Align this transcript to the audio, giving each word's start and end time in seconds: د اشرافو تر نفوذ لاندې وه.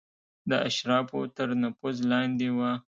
د 0.49 0.51
اشرافو 0.69 1.19
تر 1.37 1.49
نفوذ 1.61 1.97
لاندې 2.11 2.49
وه. 2.57 2.71